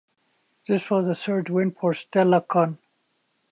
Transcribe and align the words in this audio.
This 0.67 0.89
was 0.89 1.05
the 1.05 1.13
third 1.13 1.49
win 1.51 1.69
for 1.69 1.93
Stella 1.93 2.41
Kon. 2.41 2.79